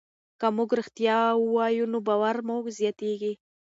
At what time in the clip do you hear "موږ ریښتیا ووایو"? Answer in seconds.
0.55-1.85